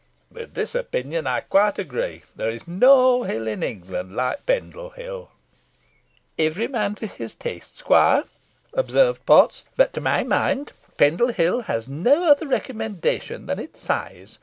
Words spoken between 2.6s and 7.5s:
no hill in England like Pendle Hill." "Every man to his